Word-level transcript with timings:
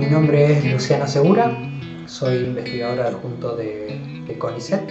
Mi 0.00 0.06
nombre 0.06 0.50
es 0.50 0.64
Luciano 0.64 1.06
Segura, 1.06 1.58
soy 2.06 2.38
investigador 2.38 3.00
adjunto 3.00 3.54
de, 3.54 4.22
de 4.26 4.38
CONICET. 4.38 4.90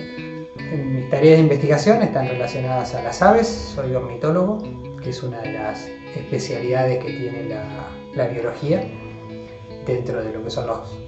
mis 0.71 1.09
tareas 1.09 1.37
de 1.37 1.43
investigación 1.45 2.03
están 2.03 2.27
relacionadas 2.27 2.93
a 2.93 3.01
las 3.01 3.19
aves, 3.23 3.47
soy 3.47 3.95
ornitólogo, 3.95 4.61
que 5.01 5.09
es 5.09 5.23
una 5.23 5.41
de 5.41 5.53
las 5.53 5.87
especialidades 6.15 7.03
que 7.03 7.11
tiene 7.11 7.49
la, 8.13 8.27
biología 8.27 8.83
dentro 9.87 10.23
de 10.23 10.31
lo 10.31 10.43
que 10.43 10.51
son 10.51 10.67
los 10.67 10.99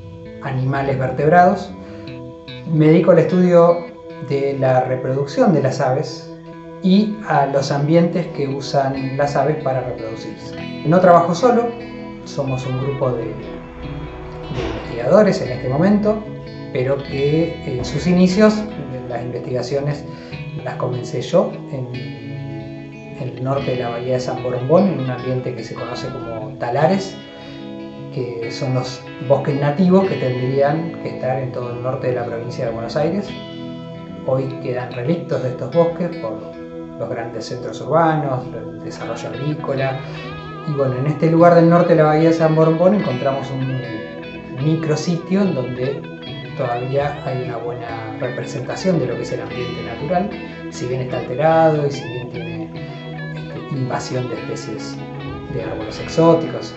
animales 0.42 0.98
vertebrados. 0.98 1.72
Me 2.74 2.88
dedico 2.88 3.12
al 3.12 3.20
estudio 3.20 3.86
de 4.28 4.58
la 4.58 4.82
reproducción 4.82 5.54
de 5.54 5.62
las 5.62 5.80
aves 5.80 6.28
y 6.82 7.18
a 7.28 7.46
los 7.46 7.72
ambientes 7.72 8.26
que 8.36 8.48
usan 8.48 9.16
las 9.16 9.36
aves 9.36 9.64
para 9.64 9.82
reproducirse. 9.82 10.56
No 10.88 11.00
trabajo 11.00 11.36
solo, 11.36 11.70
somos 12.26 12.66
un 12.66 12.82
grupo 12.82 13.12
de 13.12 13.61
de 14.54 14.68
investigadores 14.68 15.42
en 15.42 15.50
este 15.52 15.70
momento, 15.70 16.24
pero 16.74 16.98
que 16.98 17.62
en 17.66 17.84
sus 17.84 18.08
inicios 18.08 18.64
las 19.10 19.24
investigaciones 19.24 20.06
las 20.64 20.76
comencé 20.76 21.22
yo 21.22 21.52
en, 21.72 22.12
el 23.22 23.44
norte 23.44 23.72
de 23.72 23.78
la 23.78 23.90
bahía 23.90 24.14
de 24.14 24.20
San 24.20 24.42
Borombón, 24.42 24.88
en 24.88 25.00
un 25.00 25.10
ambiente 25.10 25.54
que 25.54 25.64
se 25.64 25.76
conoce 25.76 26.08
como 26.10 26.56
talares, 26.58 27.16
que 28.14 28.50
son 28.52 28.74
los 28.74 29.04
bosques 29.28 29.60
nativos 29.60 30.08
que 30.08 30.16
tendrían 30.16 30.94
que 31.04 31.10
estar 31.10 31.38
en 31.38 31.52
todo 31.52 31.72
el 31.72 31.84
norte 31.84 32.08
de 32.08 32.16
la 32.16 32.26
provincia 32.26 32.66
de 32.66 32.72
Buenos 32.72 32.96
Aires. 32.96 33.30
Hoy 34.26 34.46
quedan 34.64 34.92
relictos 34.92 35.44
de 35.44 35.50
estos 35.50 35.72
bosques 35.72 36.18
por 36.18 36.34
los 36.98 37.10
grandes 37.10 37.46
centros 37.46 37.80
urbanos, 37.82 38.44
el 38.56 38.84
desarrollo 38.84 39.30
agrícola. 39.30 40.00
Y 40.68 40.74
bueno, 40.74 40.96
en 40.98 41.08
este 41.08 41.30
lugar 41.30 41.56
del 41.56 41.70
norte 41.70 41.90
de 41.90 41.98
la 41.98 42.06
bahía 42.06 42.30
de 42.30 42.34
San 42.34 42.56
Borombón 42.56 42.96
encontramos 42.96 43.50
un 43.52 44.11
micrositio 44.64 45.42
en 45.42 45.56
donde 45.56 46.02
todavía 46.58 47.18
hay 47.26 47.44
una 47.44 47.58
buena 47.58 48.18
representación 48.20 49.00
de 49.00 49.08
lo 49.08 49.16
que 49.16 49.24
es 49.24 49.32
el 49.32 49.42
ambiente 49.42 49.84
natural, 49.84 50.30
si 50.70 50.88
bien 50.88 51.02
está 51.02 51.20
alterado 51.20 51.88
y 51.88 51.92
si 51.92 52.04
bien 52.08 52.30
tiene 52.30 52.64
este, 52.66 53.76
invasión 53.76 54.30
de 54.30 54.36
especies 54.36 54.98
de 55.54 55.64
árboles 55.64 56.00
exóticos, 56.00 56.74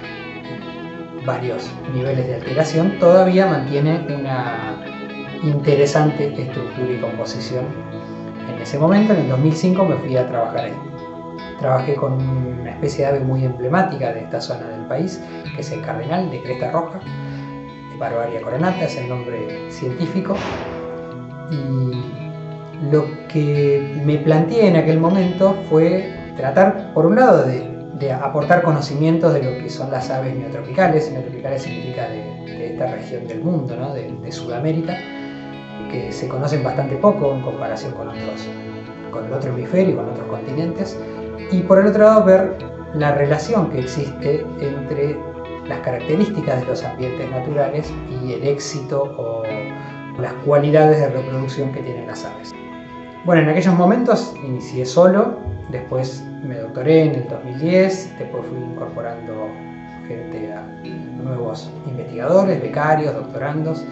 varios 1.27 1.71
niveles 1.95 2.27
de 2.27 2.35
alteración, 2.37 2.99
todavía 2.99 3.47
mantiene 3.47 4.07
una 4.15 4.85
interesante 5.43 6.27
estructura 6.27 6.91
y 6.91 7.01
composición. 7.01 7.65
En 8.53 8.61
ese 8.61 8.79
momento, 8.79 9.13
en 9.15 9.21
el 9.21 9.29
2005, 9.29 9.85
me 9.85 9.97
fui 9.97 10.17
a 10.17 10.27
trabajar 10.27 10.67
ahí. 10.67 10.75
Trabajé 11.59 11.95
con 11.95 12.15
una 12.15 12.71
especie 12.71 13.05
de 13.05 13.11
ave 13.11 13.21
muy 13.21 13.45
emblemática 13.45 14.13
de 14.13 14.21
esta 14.21 14.41
zona 14.41 14.67
del 14.69 14.87
país, 14.87 15.23
que 15.55 15.61
es 15.61 15.71
el 15.71 15.81
cardenal 15.83 16.31
de 16.31 16.43
cresta 16.43 16.71
roja, 16.71 17.01
Barbaria 17.99 18.41
coronata, 18.41 18.85
es 18.85 18.97
el 18.97 19.09
nombre 19.09 19.71
científico. 19.71 20.37
Y 21.51 22.91
lo 22.91 23.07
que 23.29 24.01
me 24.05 24.19
planteé 24.19 24.69
en 24.69 24.77
aquel 24.77 24.99
momento 24.99 25.57
fue 25.69 26.33
tratar, 26.37 26.93
por 26.95 27.07
un 27.07 27.17
lado, 27.17 27.45
de, 27.45 27.73
aportar 28.13 28.63
conocimientos 28.63 29.33
de 29.33 29.43
lo 29.43 29.63
que 29.63 29.71
son 29.71 29.91
las 29.91 30.11
aves 30.11 30.37
neotropicales. 30.37 31.11
Neotropicales 31.11 31.63
significa 31.63 32.09
de, 32.09 32.73
esta 32.73 32.93
región 32.93 33.27
del 33.27 33.41
mundo, 33.41 33.77
¿no? 33.77 33.95
de, 33.95 34.13
de, 34.13 34.33
Sudamérica, 34.33 34.99
que 35.91 36.13
se 36.13 36.29
conocen 36.29 36.63
bastante 36.63 36.97
poco 36.97 37.33
en 37.33 37.41
comparación 37.41 37.93
con, 37.93 38.09
otros, 38.09 38.47
con 39.11 39.25
el 39.25 39.33
otro 39.33 39.55
hemisferio 39.55 39.97
con 39.97 40.11
otros 40.11 40.27
continentes. 40.27 40.99
Y 41.51 41.61
por 41.61 41.79
el 41.79 41.87
otro 41.87 42.05
lado, 42.05 42.25
ver 42.25 42.57
la 42.95 43.13
relación 43.13 43.71
que 43.71 43.81
existe 43.81 44.45
entre 44.61 45.17
las 45.67 45.81
características 45.81 46.61
de 46.61 46.67
los 46.67 46.85
ambientes 46.85 47.31
naturales 47.31 47.93
y 48.11 48.33
el 48.33 48.47
éxito 48.47 49.15
o 49.17 49.43
las 50.21 50.33
cualidades 50.45 51.01
de 51.01 51.09
reproducción 51.09 51.73
que 51.73 51.81
tienen 51.81 52.07
las 52.07 52.25
aves. 52.25 52.53
Bueno, 53.25 53.43
en 53.43 53.49
aquellos 53.49 53.75
momentos 53.75 54.35
inicié 54.45 54.85
solo, 54.85 55.39
después 55.71 56.25
me 56.43 56.57
doctoré 56.57 57.05
en 57.05 57.15
el 57.15 57.29
2010, 57.29 58.19
después 58.19 58.45
fui 58.47 58.59
incorporando 58.59 59.49
gente 60.07 60.53
a 60.53 60.63
nuevos 61.23 61.71
investigadores, 61.87 62.61
becarios, 62.61 63.15
doctorandos. 63.15 63.85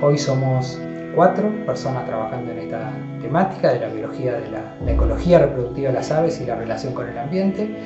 Hoy 0.00 0.16
somos 0.16 0.80
cuatro 1.14 1.52
personas 1.66 2.06
trabajando 2.06 2.50
en 2.52 2.58
esta 2.60 2.92
temática 3.20 3.74
de 3.74 3.80
la 3.80 3.88
biología 3.88 4.32
de 4.40 4.50
la, 4.50 4.74
la 4.84 4.92
ecología 4.92 5.40
reproductiva 5.40 5.88
de 5.88 5.94
las 5.94 6.10
aves 6.10 6.40
y 6.40 6.46
la 6.46 6.56
relación 6.56 6.94
con 6.94 7.08
el 7.08 7.18
ambiente. 7.18 7.76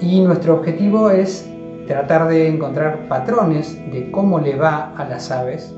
Y 0.00 0.20
nuestro 0.22 0.54
objetivo 0.54 1.10
es 1.10 1.48
tratar 1.86 2.28
de 2.28 2.48
encontrar 2.48 3.08
patrones 3.08 3.76
de 3.90 4.10
cómo 4.10 4.38
le 4.38 4.56
va 4.56 4.92
a 4.96 5.04
las 5.04 5.30
aves 5.30 5.74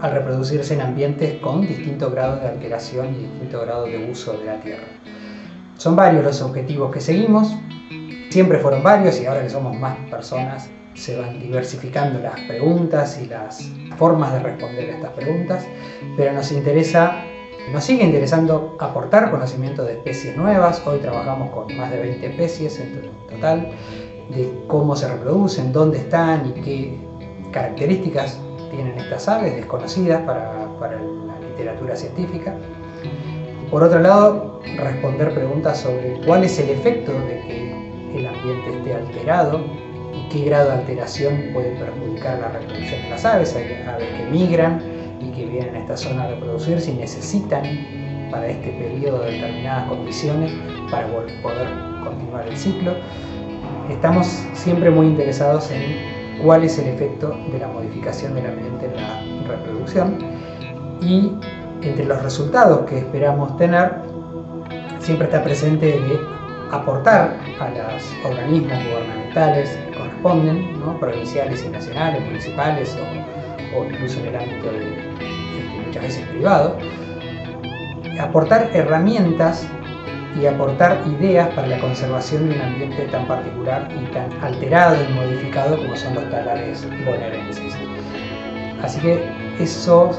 al 0.00 0.12
reproducirse 0.12 0.74
en 0.74 0.80
ambientes 0.80 1.40
con 1.40 1.60
distintos 1.60 2.12
grados 2.12 2.40
de 2.40 2.48
alteración 2.48 3.14
y 3.14 3.18
distintos 3.18 3.64
grados 3.64 3.88
de 3.88 4.10
uso 4.10 4.32
de 4.36 4.44
la 4.44 4.60
tierra. 4.60 4.88
Son 5.76 5.94
varios 5.94 6.24
los 6.24 6.42
objetivos 6.42 6.92
que 6.92 7.00
seguimos, 7.00 7.54
siempre 8.30 8.58
fueron 8.58 8.82
varios 8.82 9.20
y 9.20 9.26
ahora 9.26 9.42
que 9.42 9.50
somos 9.50 9.76
más 9.78 9.96
personas 10.10 10.68
se 10.94 11.18
van 11.18 11.38
diversificando 11.38 12.18
las 12.18 12.38
preguntas 12.40 13.18
y 13.22 13.26
las 13.26 13.70
formas 13.96 14.32
de 14.32 14.40
responder 14.40 14.90
a 14.90 14.94
estas 14.96 15.10
preguntas, 15.12 15.64
pero 16.16 16.32
nos 16.32 16.52
interesa, 16.52 17.22
nos 17.72 17.84
sigue 17.84 18.04
interesando 18.04 18.76
aportar 18.80 19.30
conocimiento 19.30 19.84
de 19.84 19.94
especies 19.94 20.36
nuevas, 20.36 20.82
hoy 20.86 20.98
trabajamos 20.98 21.50
con 21.50 21.74
más 21.76 21.90
de 21.90 22.00
20 22.00 22.26
especies 22.26 22.78
en 22.80 23.10
total, 23.28 23.70
de 24.30 24.52
cómo 24.66 24.96
se 24.96 25.08
reproducen, 25.08 25.72
dónde 25.72 25.98
están 25.98 26.46
y 26.48 26.60
qué 26.62 26.98
características 27.52 28.40
tienen 28.70 28.98
estas 28.98 29.28
aves 29.28 29.54
desconocidas 29.56 30.22
para, 30.22 30.66
la 30.80 31.38
literatura 31.40 31.94
científica. 31.94 32.54
por 33.70 33.82
otro 33.82 34.00
lado, 34.00 34.60
responder 34.76 35.32
preguntas 35.32 35.78
sobre 35.78 36.20
cuál 36.26 36.44
es 36.44 36.58
el 36.58 36.70
efecto 36.70 37.12
de 37.12 37.40
que 37.46 38.18
el 38.18 38.26
ambiente 38.26 38.76
esté 38.76 38.94
alterado 38.94 39.60
y 40.14 40.28
qué 40.28 40.44
grado 40.46 40.70
de 40.70 40.74
alteración 40.74 41.50
puede 41.52 41.70
perjudicar 41.76 42.38
la 42.40 42.48
reproducción 42.48 43.02
de 43.02 43.10
las 43.10 43.24
aves. 43.24 43.54
Hay 43.54 43.64
aves 43.86 44.08
que 44.08 44.24
migran 44.30 44.82
y 45.20 45.30
que 45.30 45.46
vienen 45.46 45.76
a 45.76 45.78
esta 45.80 45.96
zona 45.96 46.24
a 46.24 46.28
reproducirse 46.28 46.90
y 46.90 46.94
necesitan 46.94 47.62
para 48.30 48.48
este 48.48 48.70
periodo 48.70 49.20
determinadas 49.22 49.88
condiciones 49.88 50.52
para 50.90 51.06
poder 51.06 51.68
continuar 52.02 52.48
el 52.48 52.56
ciclo 52.56 52.94
estamos 53.90 54.26
siempre 54.54 54.90
muy 54.90 55.06
interesados 55.06 55.70
en 55.70 56.42
cuál 56.42 56.64
es 56.64 56.78
el 56.78 56.88
efecto 56.88 57.36
de 57.50 57.58
la 57.58 57.68
modificación 57.68 58.34
del 58.34 58.46
ambiente 58.46 58.86
en 58.86 58.96
la 58.96 59.48
reproducción. 59.48 60.18
Y 61.00 61.32
entre 61.82 62.04
los 62.04 62.22
resultados 62.22 62.88
que 62.88 62.98
esperamos 62.98 63.56
tener 63.56 63.96
siempre 65.00 65.26
está 65.26 65.42
presente 65.42 65.86
de 65.86 66.20
aportar 66.70 67.36
a 67.60 67.68
los 67.68 68.02
organismos 68.24 68.78
gubernamentales 68.84 69.70
que 69.70 69.98
corresponden, 69.98 70.80
provinciales 71.00 71.64
y 71.64 71.68
nacionales, 71.68 72.24
municipales 72.24 72.96
o, 73.76 73.84
incluso 73.84 74.20
en 74.20 74.26
el 74.26 74.36
ámbito 74.36 74.70
de, 74.72 75.86
muchas 75.86 76.02
veces 76.02 76.26
privado, 76.28 76.76
aportar 78.20 78.70
herramientas 78.72 79.66
y 80.40 80.46
aportar 80.46 81.02
ideas 81.06 81.48
para 81.50 81.68
la 81.68 81.78
conservación 81.80 82.48
de 82.48 82.54
un 82.56 82.60
ambiente 82.62 83.04
tan 83.08 83.26
particular 83.26 83.88
y 83.90 84.04
tan 84.12 84.30
alterado 84.42 84.96
y 84.96 85.12
modificado 85.12 85.76
como 85.76 85.94
son 85.96 86.14
los 86.14 86.30
talares 86.30 86.86
bonaerenses. 87.04 87.74
Así 88.82 89.00
que 89.00 89.22
eso 89.60 90.10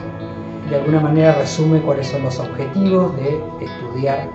de 0.69 0.75
alguna 0.75 0.99
manera 0.99 1.33
resume 1.33 1.81
cuáles 1.81 2.07
son 2.07 2.23
los 2.23 2.39
objetivos 2.39 3.15
de 3.17 3.41
estudiar 3.61 4.29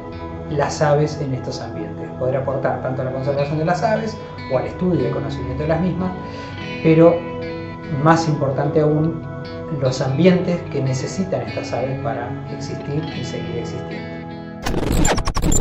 las 0.50 0.80
aves 0.82 1.18
en 1.20 1.34
estos 1.34 1.60
ambientes. 1.60 2.08
Poder 2.18 2.36
aportar 2.36 2.82
tanto 2.82 3.02
a 3.02 3.06
la 3.06 3.12
conservación 3.12 3.58
de 3.58 3.64
las 3.64 3.82
aves 3.82 4.16
o 4.52 4.58
al 4.58 4.66
estudio 4.66 5.08
y 5.08 5.12
conocimiento 5.12 5.62
de 5.62 5.68
las 5.68 5.80
mismas, 5.80 6.10
pero 6.82 7.18
más 8.02 8.28
importante 8.28 8.80
aún, 8.80 9.22
los 9.80 10.00
ambientes 10.00 10.60
que 10.72 10.82
necesitan 10.82 11.42
estas 11.42 11.72
aves 11.72 12.00
para 12.00 12.30
existir 12.50 13.04
y 13.18 13.24
seguir 13.24 13.58
existiendo. 13.58 14.17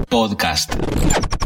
Podcast. 0.10 1.37